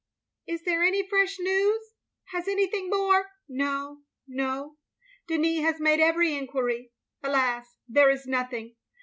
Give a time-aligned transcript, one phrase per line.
[0.47, 1.79] "Is there any fresh news—?
[2.33, 4.77] Has anything more —""No, no.
[5.27, 6.91] Denis has made every enquiry.
[7.23, 8.77] Alas, there is nothing.